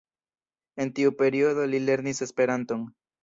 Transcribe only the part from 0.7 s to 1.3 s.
En tiu